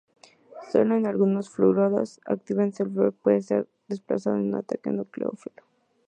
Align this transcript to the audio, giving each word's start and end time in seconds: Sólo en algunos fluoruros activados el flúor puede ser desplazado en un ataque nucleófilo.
Sólo 0.71 0.95
en 0.97 1.05
algunos 1.05 1.51
fluoruros 1.51 2.21
activados 2.25 2.79
el 2.79 2.89
flúor 2.89 3.13
puede 3.13 3.43
ser 3.43 3.67
desplazado 3.87 4.35
en 4.35 4.47
un 4.47 4.55
ataque 4.55 4.89
nucleófilo. 4.89 5.61